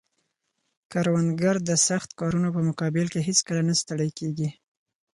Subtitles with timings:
[0.91, 4.49] کروندګر د سخت کارونو په مقابل کې هیڅکله نه ستړی کیږي